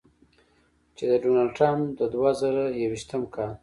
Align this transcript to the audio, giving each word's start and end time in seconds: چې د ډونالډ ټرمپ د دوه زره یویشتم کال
چې 0.95 1.03
د 1.11 1.13
ډونالډ 1.23 1.51
ټرمپ 1.57 1.83
د 1.99 2.01
دوه 2.13 2.31
زره 2.41 2.63
یویشتم 2.81 3.21
کال 3.33 3.51